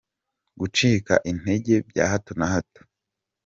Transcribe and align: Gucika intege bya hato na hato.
Gucika 0.59 1.13
intege 1.31 1.75
bya 1.89 2.05
hato 2.11 2.31
na 2.39 2.45
hato. 2.53 2.81